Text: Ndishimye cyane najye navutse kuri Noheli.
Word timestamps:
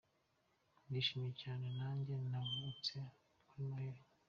Ndishimye 0.87 1.31
cyane 1.41 1.65
najye 1.77 2.15
navutse 2.31 2.93
kuri 3.47 3.61
Noheli. 3.67 4.01